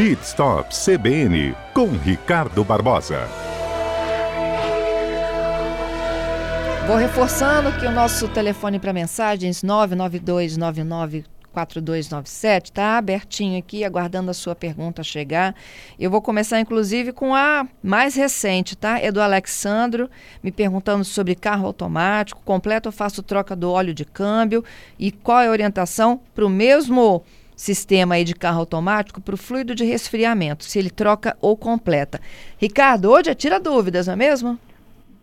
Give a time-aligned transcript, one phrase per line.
[0.00, 3.28] Pit Stop CBN com Ricardo Barbosa.
[6.86, 14.34] Vou reforçando que o nosso telefone para mensagens 99299 4297 está abertinho aqui, aguardando a
[14.34, 15.54] sua pergunta chegar.
[15.98, 18.98] Eu vou começar, inclusive, com a mais recente, tá?
[18.98, 20.08] É do Alexandro,
[20.42, 24.64] me perguntando sobre carro automático, completo ou faço troca do óleo de câmbio
[24.98, 27.22] e qual é a orientação para o mesmo
[27.60, 32.18] sistema aí de carro automático para o fluido de resfriamento, se ele troca ou completa.
[32.56, 34.58] Ricardo, hoje é tira dúvidas, não é mesmo?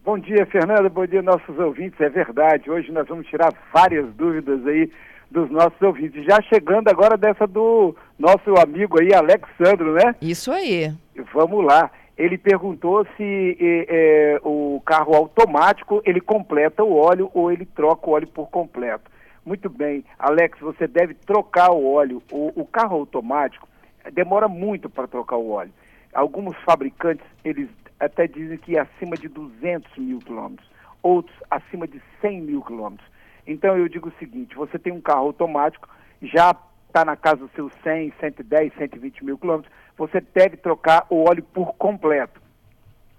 [0.06, 0.88] Bom dia, Fernanda.
[0.88, 2.00] Bom dia, nossos ouvintes.
[2.00, 2.70] É verdade.
[2.70, 4.90] Hoje nós vamos tirar várias dúvidas aí
[5.32, 6.24] dos nossos ouvintes.
[6.26, 10.16] Já chegando agora dessa do nosso amigo aí, Alexandro, né?
[10.22, 10.94] Isso aí.
[11.34, 11.90] Vamos lá.
[12.16, 18.14] Ele perguntou se é, o carro automático ele completa o óleo ou ele troca o
[18.14, 19.17] óleo por completo.
[19.48, 22.22] Muito bem, Alex, você deve trocar o óleo.
[22.30, 23.66] O, o carro automático
[24.12, 25.72] demora muito para trocar o óleo.
[26.14, 30.70] Alguns fabricantes eles até dizem que é acima de 200 mil quilômetros,
[31.02, 33.10] outros acima de 100 mil quilômetros.
[33.48, 35.88] Então eu digo o seguinte: você tem um carro automático,
[36.22, 36.54] já
[36.88, 41.44] está na casa dos seus 100, 110, 120 mil quilômetros, você deve trocar o óleo
[41.54, 42.42] por completo.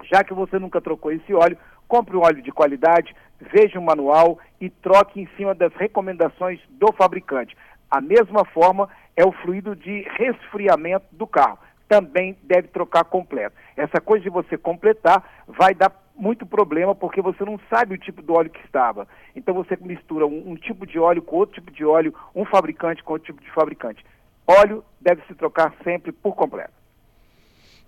[0.03, 1.57] Já que você nunca trocou esse óleo,
[1.89, 6.93] compre um óleo de qualidade, veja o manual e troque em cima das recomendações do
[6.93, 7.57] fabricante.
[7.91, 11.59] A mesma forma é o fluido de resfriamento do carro.
[11.89, 13.57] Também deve trocar completo.
[13.77, 18.21] Essa coisa de você completar vai dar muito problema porque você não sabe o tipo
[18.21, 19.09] do óleo que estava.
[19.35, 23.03] Então você mistura um, um, tipo de óleo com outro tipo de óleo, um fabricante
[23.03, 24.05] com outro tipo de fabricante.
[24.47, 26.73] Óleo deve se trocar sempre por completo.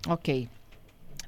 [0.08, 0.48] Ok.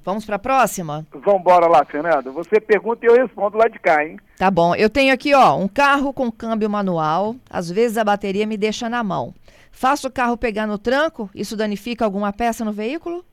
[0.05, 1.07] Vamos para a próxima?
[1.13, 2.33] Vamos embora lá, Fernando.
[2.33, 4.19] Você pergunta e eu respondo lá de cá, hein?
[4.37, 4.75] Tá bom.
[4.75, 7.37] Eu tenho aqui, ó, um carro com câmbio manual.
[7.49, 9.33] Às vezes a bateria me deixa na mão.
[9.71, 11.31] Faço o carro pegar no tranco?
[11.35, 13.25] Isso danifica alguma peça no veículo?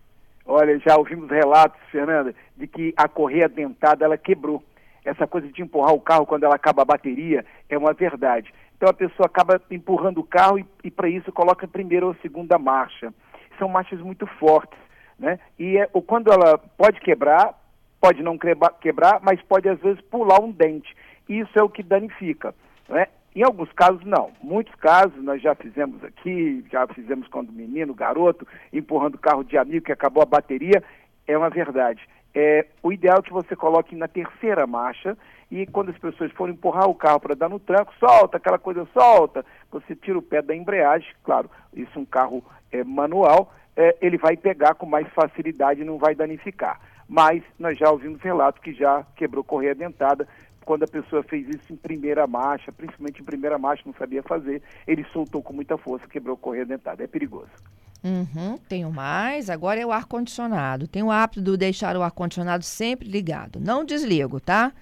[0.45, 4.63] Olha, já ouvimos relatos, Fernanda, de que a correia dentada ela quebrou.
[5.03, 8.53] Essa coisa de empurrar o carro quando ela acaba a bateria é uma verdade.
[8.75, 12.11] Então a pessoa acaba empurrando o carro e, e para isso coloca a primeira ou
[12.11, 13.13] a segunda marcha.
[13.57, 14.77] São marchas muito fortes,
[15.19, 15.39] né?
[15.57, 17.53] E é, quando ela pode quebrar,
[17.99, 20.95] pode não quebrar, mas pode às vezes pular um dente.
[21.27, 22.55] Isso é o que danifica.
[22.87, 23.07] Né?
[23.35, 24.31] Em alguns casos, não.
[24.41, 29.85] Muitos casos nós já fizemos aqui, já fizemos quando menino, garoto, empurrando carro de amigo
[29.85, 30.83] que acabou a bateria.
[31.27, 32.01] É uma verdade.
[32.33, 35.17] É, o ideal é que você coloque na terceira marcha
[35.51, 38.87] e quando as pessoas forem empurrar o carro para dar no tranco, solta, aquela coisa
[38.93, 43.95] solta, você tira o pé da embreagem, claro, isso é um carro é, manual, é,
[44.01, 46.77] ele vai pegar com mais facilidade e não vai danificar.
[47.07, 50.27] Mas nós já ouvimos relatos que já quebrou correia dentada,
[50.65, 54.61] quando a pessoa fez isso em primeira marcha, principalmente em primeira marcha, não sabia fazer,
[54.85, 57.01] ele soltou com muita força, quebrou correia dentada.
[57.01, 57.49] É perigoso.
[58.03, 59.49] Uhum, tenho mais.
[59.49, 60.85] Agora é o ar-condicionado.
[60.85, 63.61] Tenho o hábito de deixar o ar-condicionado sempre ligado.
[63.61, 64.73] Não desligo, tá?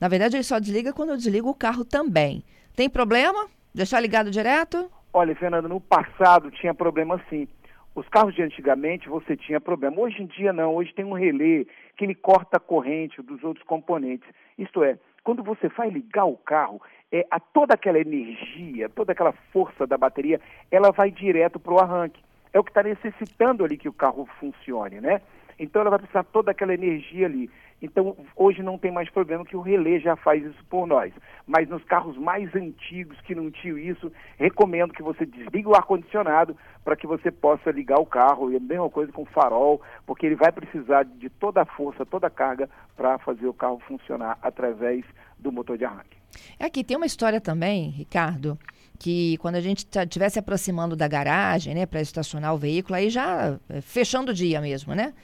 [0.00, 2.42] Na verdade, ele só desliga quando eu desligo o carro também.
[2.74, 3.46] Tem problema?
[3.72, 4.90] Deixar ligado direto?
[5.12, 7.46] Olha, Fernanda, no passado tinha problema sim.
[7.94, 10.00] Os carros de antigamente você tinha problema.
[10.00, 10.74] Hoje em dia não.
[10.74, 11.64] Hoje tem um relé
[11.96, 14.28] que ele corta a corrente dos outros componentes.
[14.56, 16.80] Isto é, quando você vai ligar o carro,
[17.10, 20.40] é, a toda aquela energia, toda aquela força da bateria,
[20.70, 22.22] ela vai direto para o arranque.
[22.52, 25.20] É o que está necessitando ali que o carro funcione, né?
[25.58, 27.50] Então ela vai precisar toda aquela energia ali.
[27.82, 31.12] Então hoje não tem mais problema que o relé já faz isso por nós.
[31.46, 36.56] Mas nos carros mais antigos que não tinham isso, recomendo que você desligue o ar-condicionado
[36.84, 38.52] para que você possa ligar o carro.
[38.52, 42.04] E a mesma coisa com o farol, porque ele vai precisar de toda a força,
[42.04, 45.04] toda a carga para fazer o carro funcionar através
[45.38, 46.18] do motor de arranque.
[46.58, 48.58] Aqui tem uma história também, Ricardo,
[48.98, 53.08] que quando a gente estiver tá, aproximando da garagem, né, para estacionar o veículo, aí
[53.08, 55.14] já é, fechando o dia mesmo, né?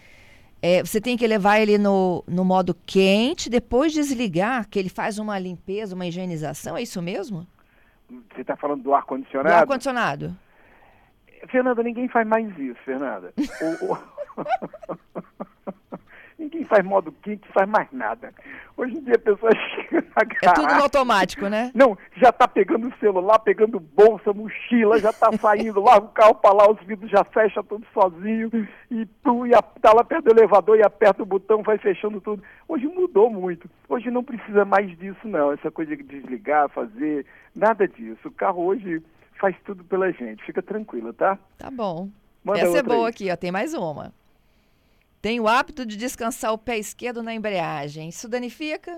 [0.63, 5.19] É, você tem que levar ele no, no modo quente, depois desligar, que ele faz
[5.19, 7.47] uma limpeza, uma higienização, é isso mesmo?
[8.35, 9.55] Você está falando do ar-condicionado?
[9.55, 10.37] Do ar-condicionado.
[11.49, 13.33] Fernanda, ninguém faz mais isso, Fernanda.
[13.37, 13.99] o, o...
[16.47, 18.33] ninguém faz modo quente, faz mais nada.
[18.77, 20.49] Hoje em dia a pessoa chega na garagem...
[20.49, 21.71] É tudo no automático, né?
[21.75, 26.35] Não, já está pegando o celular, pegando bolsa, mochila, já está saindo, larga o carro
[26.37, 28.51] para lá, os vidros já fecham tudo sozinho,
[28.91, 32.43] e tu está lá perto do elevador e aperta o botão, vai fechando tudo.
[32.69, 33.69] Hoje mudou muito.
[33.89, 35.53] Hoje não precisa mais disso, não.
[35.53, 38.29] Essa coisa de desligar, fazer, nada disso.
[38.29, 39.03] O carro hoje
[39.41, 40.45] faz tudo pela gente.
[40.45, 41.39] Fica tranquila, tá?
[41.59, 42.09] Tá bom.
[42.45, 43.11] Manda Essa é boa aí.
[43.11, 43.37] aqui, ó.
[43.37, 44.13] Tem mais uma.
[45.27, 48.09] Tem o hábito de descansar o pé esquerdo na embreagem.
[48.09, 48.93] Isso danifica?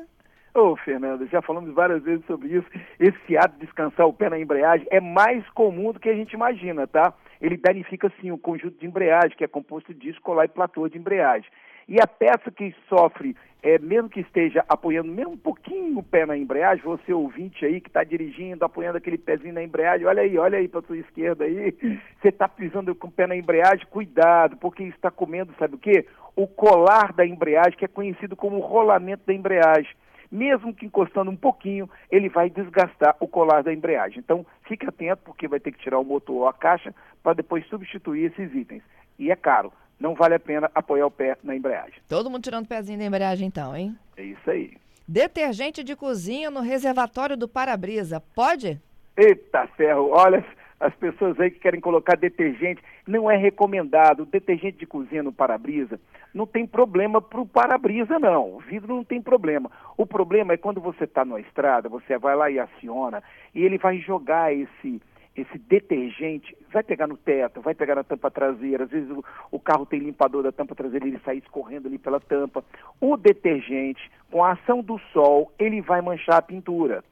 [0.55, 2.67] Ô, oh, Fernando, já falamos várias vezes sobre isso.
[3.01, 6.35] Esse ato de descansar o pé na embreagem é mais comum do que a gente
[6.35, 7.15] imagina, tá?
[7.41, 10.87] Ele danifica, sim, o conjunto de embreagem, que é composto de disco, colar e platô
[10.87, 11.51] de embreagem.
[11.89, 16.27] E a peça que sofre, é, mesmo que esteja apoiando mesmo um pouquinho o pé
[16.27, 20.37] na embreagem, você ouvinte aí que está dirigindo, apoiando aquele pezinho na embreagem, olha aí,
[20.37, 21.73] olha aí para sua esquerda aí,
[22.21, 26.07] você está pisando com o pé na embreagem, cuidado, porque está comendo, sabe o quê?
[26.37, 29.97] O colar da embreagem, que é conhecido como rolamento da embreagem
[30.31, 34.19] mesmo que encostando um pouquinho, ele vai desgastar o colar da embreagem.
[34.19, 37.67] Então, fique atento, porque vai ter que tirar o motor ou a caixa para depois
[37.69, 38.83] substituir esses itens.
[39.19, 42.01] E é caro, não vale a pena apoiar o pé na embreagem.
[42.09, 43.97] Todo mundo tirando o pezinho da embreagem, então, hein?
[44.17, 44.77] É isso aí.
[45.07, 48.81] Detergente de cozinha no reservatório do para-brisa, pode?
[49.17, 50.45] Eita ferro, olha,
[50.79, 54.25] as pessoas aí que querem colocar detergente, não é recomendado.
[54.25, 55.99] Detergente de cozinha no para-brisa
[56.33, 58.57] não tem problema para o para-brisa, não.
[58.57, 59.71] O vidro não tem problema.
[59.97, 63.23] O problema é quando você está na estrada, você vai lá e aciona,
[63.55, 65.01] e ele vai jogar esse,
[65.41, 69.61] esse detergente, vai pegar no teto, vai pegar na tampa traseira, às vezes o, o,
[69.61, 72.65] carro tem limpador da tampa traseira, ele sai escorrendo ali pela tampa.
[73.01, 77.05] O detergente, com a ação do sol, ele vai manchar a pintura.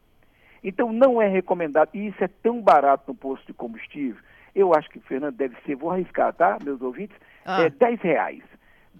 [0.62, 4.20] Então não é recomendado, e isso é tão barato no posto de combustível,
[4.54, 7.62] eu acho que, Fernando, deve ser, vou arriscar, tá, meus ouvintes, ah.
[7.62, 8.42] é 10 reais.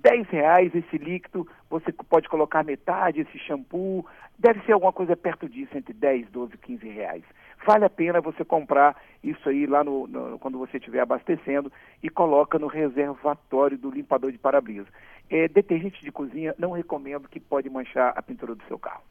[0.02, 4.04] 10 reais esse líquido, você pode colocar metade, esse shampoo,
[4.38, 7.24] deve ser alguma coisa perto disso, entre 10, 12, 15 reais.
[7.66, 11.72] Vale a pena você comprar isso aí lá no, no quando você estiver abastecendo
[12.02, 14.86] e coloca no reservatório do limpador de para-brisa.
[15.28, 19.02] É, detergente de cozinha, não recomendo que pode manchar a pintura do seu carro.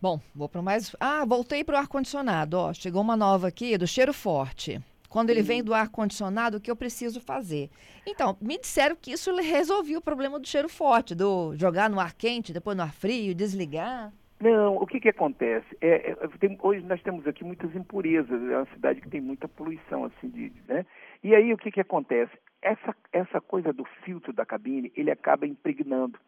[0.00, 0.94] Bom, vou para mais.
[1.00, 2.72] Ah, voltei para o ar-condicionado.
[2.74, 4.80] Chegou uma nova aqui do cheiro forte.
[5.10, 7.68] Quando ele vem do ar-condicionado, o que eu preciso fazer?
[8.06, 12.14] Então, me disseram que isso resolvia o problema do cheiro forte, do jogar no ar
[12.14, 14.12] quente, depois no ar frio, desligar.
[14.40, 15.66] Não, o que, que acontece?
[15.80, 19.48] É, é, tem, hoje nós temos aqui muitas impurezas, é uma cidade que tem muita
[19.48, 20.86] poluição, assim, de, né?
[21.24, 22.32] E aí o que, que acontece?
[22.62, 26.18] Essa, essa coisa do filtro da cabine, ele acaba impregnando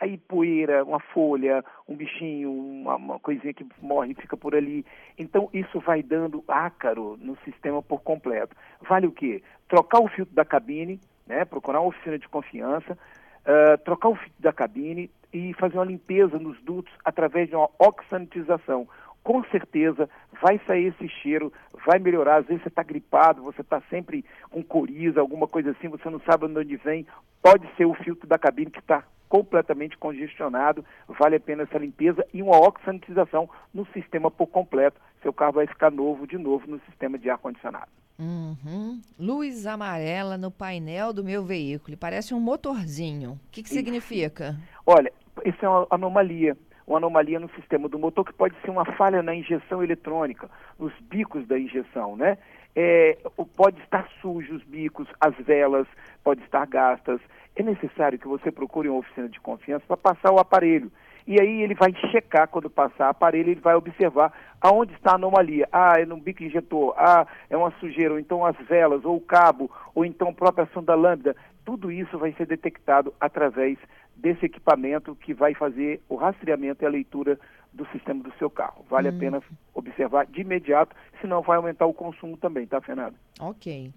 [0.00, 4.84] aí poeira, uma folha, um bichinho, uma, uma coisinha que morre e fica por ali.
[5.18, 8.54] Então isso vai dando ácaro no sistema por completo.
[8.88, 9.42] Vale o quê?
[9.68, 11.44] Trocar o filtro da cabine, né?
[11.44, 16.38] procurar uma oficina de confiança, uh, trocar o filtro da cabine e fazer uma limpeza
[16.38, 18.86] nos dutos através de uma oxanitização
[19.26, 20.08] com certeza
[20.40, 21.52] vai sair esse cheiro,
[21.84, 22.36] vai melhorar.
[22.36, 26.20] Às vezes você está gripado, você está sempre com coriza, alguma coisa assim, você não
[26.20, 27.04] sabe de onde vem.
[27.42, 30.84] Pode ser o filtro da cabine que está completamente congestionado.
[31.08, 35.00] Vale a pena essa limpeza e uma oxanitização no sistema por completo.
[35.22, 37.90] Seu carro vai ficar novo de novo no sistema de ar-condicionado.
[38.18, 39.00] Uhum.
[39.18, 41.96] Luz amarela no painel do meu veículo.
[41.96, 43.32] Parece um motorzinho.
[43.32, 44.56] O que, que significa?
[44.86, 45.12] Olha,
[45.44, 46.56] isso é uma anomalia
[46.86, 50.48] uma anomalia no sistema do motor, que pode ser uma falha na injeção eletrônica,
[50.78, 52.38] nos bicos da injeção, né?
[52.78, 53.16] É,
[53.56, 55.86] pode estar sujo os bicos, as velas,
[56.22, 57.20] pode estar gastas.
[57.56, 60.92] É necessário que você procure uma oficina de confiança para passar o aparelho.
[61.26, 65.14] E aí ele vai checar quando passar o aparelho, ele vai observar aonde está a
[65.14, 65.66] anomalia.
[65.72, 69.20] Ah, é no bico injetor, ah, é uma sujeira, ou então as velas, ou o
[69.20, 71.34] cabo, ou então a própria ação da lâmpada.
[71.64, 73.76] Tudo isso vai ser detectado através
[74.14, 77.38] desse equipamento que vai fazer o rastreamento e a leitura
[77.72, 78.84] do sistema do seu carro.
[78.88, 79.16] Vale hum.
[79.16, 79.42] a pena
[79.74, 83.16] observar de imediato, senão vai aumentar o consumo também, tá, Fernando?
[83.40, 83.92] Ok.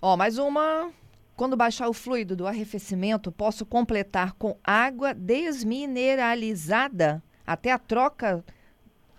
[0.00, 0.90] Ó, mais uma.
[1.36, 8.42] Quando baixar o fluido do arrefecimento, posso completar com água desmineralizada até a troca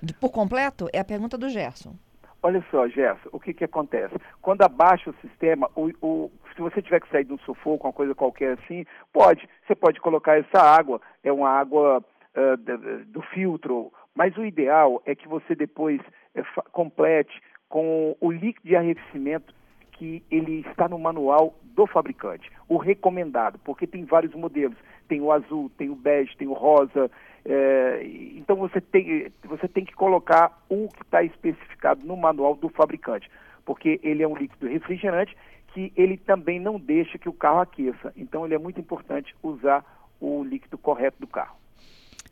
[0.02, 0.88] de, por completo?
[0.92, 1.96] É a pergunta do Gerson.
[2.42, 4.16] Olha só, Gerson, o que, que acontece?
[4.42, 7.94] Quando abaixa o sistema, o, o, se você tiver que sair de um sufoco, uma
[7.94, 9.48] coisa qualquer assim, pode.
[9.66, 12.04] Você pode colocar essa água, é uma água
[12.38, 16.00] uh, do, filtro, mas o ideal é que você depois
[16.36, 16.42] é,
[16.72, 19.54] complete com o líquido de arrefecimento
[19.94, 24.78] que ele está no manual do fabricante, o recomendado, porque tem vários modelos.
[25.08, 27.10] Tem o azul, tem o bege, tem o rosa,
[27.46, 28.02] é,
[28.36, 33.32] então você tem, você tem que colocar o que está especificado no manual do fabricante,
[33.66, 35.36] porque ele é um líquido refrigerante
[35.68, 38.12] que ele também não deixa que o carro aqueça.
[38.18, 39.86] Então ele é muito importante usar
[40.20, 41.56] o líquido correto do carro.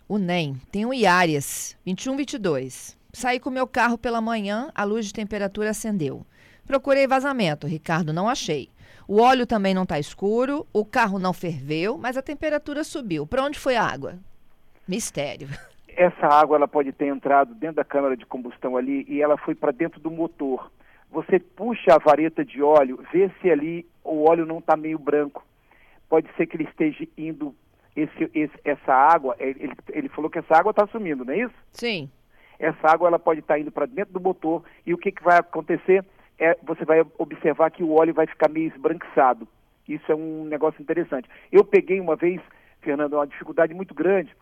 [0.07, 2.95] O NEM tem um Iarias 2122.
[3.12, 6.24] Saí com meu carro pela manhã, a luz de temperatura acendeu.
[6.67, 8.69] Procurei vazamento, Ricardo, não achei.
[9.07, 13.25] O óleo também não está escuro, o carro não ferveu, mas a temperatura subiu.
[13.25, 14.19] Para onde foi a água?
[14.88, 15.47] Mistério.
[15.97, 19.55] Essa água ela pode ter entrado dentro da câmara de combustão ali e ela foi
[19.55, 20.71] para dentro do motor.
[21.09, 25.43] Você puxa a vareta de óleo, vê se ali o óleo não está meio branco.
[26.07, 27.55] Pode ser que ele esteja indo
[27.95, 31.55] esse, esse, essa água, ele, ele falou que essa água está sumindo, não é isso?
[31.71, 32.09] Sim.
[32.59, 35.23] Essa água ela pode estar tá indo para dentro do motor e o que, que
[35.23, 36.03] vai acontecer?
[36.37, 39.47] É, você vai observar que o óleo vai ficar meio esbranquiçado.
[39.87, 41.29] Isso é um negócio interessante.
[41.51, 42.41] Eu peguei uma vez,
[42.81, 44.35] Fernando, uma dificuldade muito grande.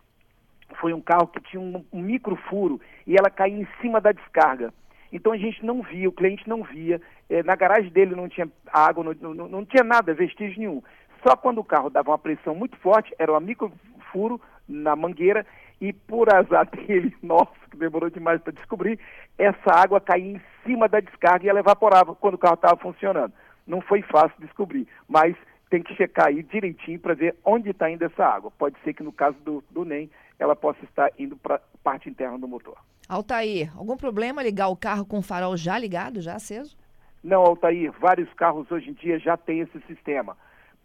[0.80, 4.10] Foi um carro que tinha um, um micro furo e ela caía em cima da
[4.10, 4.72] descarga.
[5.12, 7.00] Então a gente não via, o cliente não via.
[7.30, 10.82] É, na garagem dele não tinha água, não, não, não tinha nada, vestígio nenhum.
[11.26, 13.72] Só quando o carro dava uma pressão muito forte, era um micro
[14.12, 14.38] furo
[14.68, 15.46] na mangueira
[15.80, 19.00] e por azar dele, nossa, que demorou demais para descobrir,
[19.38, 23.32] essa água caía em cima da descarga e ela evaporava quando o carro estava funcionando.
[23.66, 25.34] Não foi fácil descobrir, mas
[25.70, 28.52] tem que checar aí direitinho para ver onde está indo essa água.
[28.58, 32.08] Pode ser que no caso do, do NEM, ela possa estar indo para a parte
[32.08, 32.76] interna do motor.
[33.08, 36.76] Altair, algum problema ligar o carro com o farol já ligado, já aceso?
[37.22, 40.36] Não, Altair, vários carros hoje em dia já têm esse sistema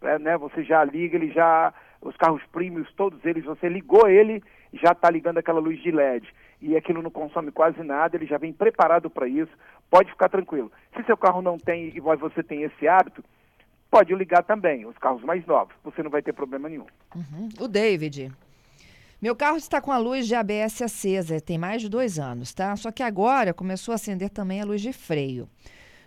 [0.02, 4.42] é, né, você já liga, ele já, os carros premiums, todos eles, você ligou ele,
[4.72, 6.28] já está ligando aquela luz de LED.
[6.60, 9.52] E aquilo não consome quase nada, ele já vem preparado para isso,
[9.90, 10.70] pode ficar tranquilo.
[10.94, 13.24] Se seu carro não tem e você tem esse hábito,
[13.90, 16.86] pode ligar também, os carros mais novos, você não vai ter problema nenhum.
[17.14, 17.48] Uhum.
[17.58, 18.30] O David.
[19.20, 22.74] Meu carro está com a luz de ABS acesa, tem mais de dois anos, tá?
[22.76, 25.46] Só que agora começou a acender também a luz de freio.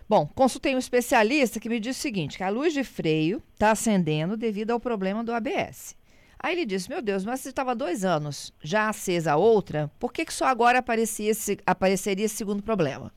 [0.06, 3.70] Bom, consultei um especialista que me disse o seguinte: que a luz de freio está
[3.70, 5.96] acendendo devido ao problema do ABS.
[6.38, 10.12] Aí ele disse: Meu Deus, mas se estava dois anos já acesa a outra, por
[10.12, 13.10] que, que só agora aparecia esse, apareceria esse segundo problema?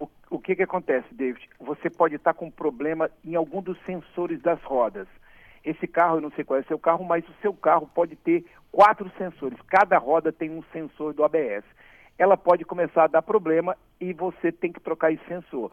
[0.00, 1.46] O, o que, que acontece, David?
[1.60, 5.06] Você pode estar com problema em algum dos sensores das rodas.
[5.62, 8.16] Esse carro, eu não sei qual é o seu carro, mas o seu carro pode
[8.16, 9.58] ter quatro sensores.
[9.68, 11.64] Cada roda tem um sensor do ABS.
[12.18, 15.70] Ela pode começar a dar problema e você tem que trocar esse sensor.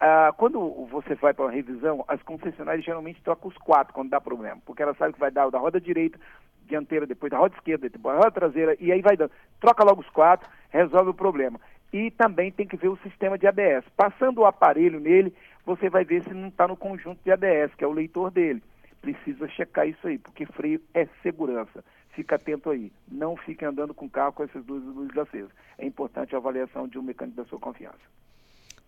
[0.00, 4.20] Ah, quando você vai para uma revisão, as concessionárias geralmente trocam os quatro quando dá
[4.20, 6.18] problema, porque ela sabe que vai dar o da roda direita,
[6.66, 9.30] dianteira, depois da roda esquerda, depois da roda traseira, e aí vai dando.
[9.60, 11.60] Troca logo os quatro, resolve o problema.
[11.92, 13.84] E também tem que ver o sistema de ABS.
[13.96, 15.32] Passando o aparelho nele,
[15.64, 18.62] você vai ver se não está no conjunto de ABS, que é o leitor dele.
[19.00, 21.84] Precisa checar isso aí, porque freio é segurança.
[22.10, 22.92] Fica atento aí.
[23.08, 25.50] Não fique andando com o carro com essas duas luzes acesas.
[25.78, 28.00] É importante a avaliação de um mecânico da sua confiança.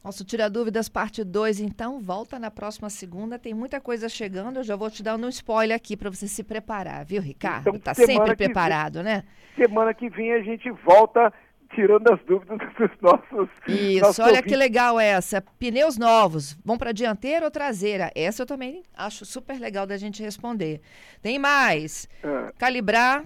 [0.06, 3.40] Nosso Tira Dúvidas, parte 2, então, volta na próxima segunda.
[3.40, 4.58] Tem muita coisa chegando.
[4.58, 7.70] Eu já vou te dar um spoiler aqui para você se preparar, viu, Ricardo?
[7.70, 9.24] Então, tá sempre preparado, vem, né?
[9.56, 11.32] Semana que vem a gente volta
[11.74, 13.48] tirando as dúvidas dos nossos.
[13.66, 14.52] Isso, nossos olha ouvintes.
[14.52, 15.42] que legal essa.
[15.58, 18.12] Pneus novos, vão para dianteira ou traseira?
[18.14, 20.80] Essa eu também acho super legal da gente responder.
[21.20, 22.08] Tem mais.
[22.22, 22.52] É.
[22.56, 23.24] Calibrar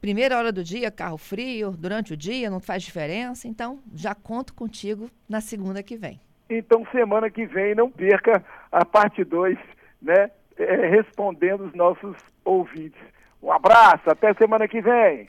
[0.00, 3.46] Primeira hora do dia, carro frio, durante o dia, não faz diferença.
[3.46, 6.18] Então, já conto contigo na segunda que vem.
[6.48, 8.42] Então, semana que vem, não perca
[8.72, 9.58] a parte 2,
[10.00, 10.30] né?
[10.56, 13.00] É, respondendo os nossos ouvintes.
[13.42, 15.18] Um abraço, até semana que vem.